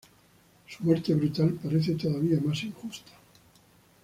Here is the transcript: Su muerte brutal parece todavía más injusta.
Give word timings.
Su 0.67 0.83
muerte 0.83 1.13
brutal 1.13 1.59
parece 1.61 1.93
todavía 1.93 2.39
más 2.43 2.63
injusta. 2.63 3.11